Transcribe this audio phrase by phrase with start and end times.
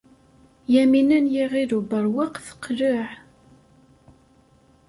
[0.73, 3.07] Yamina n Yiɣil Ubeṛwaq teqleɛ.